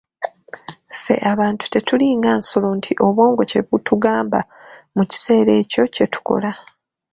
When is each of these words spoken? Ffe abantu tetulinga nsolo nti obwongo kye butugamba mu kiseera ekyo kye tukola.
Ffe 0.95 1.15
abantu 1.31 1.63
tetulinga 1.73 2.29
nsolo 2.39 2.67
nti 2.77 2.91
obwongo 3.07 3.41
kye 3.49 3.61
butugamba 3.69 4.39
mu 4.95 5.03
kiseera 5.11 5.51
ekyo 5.61 5.83
kye 5.93 6.05
tukola. 6.13 6.51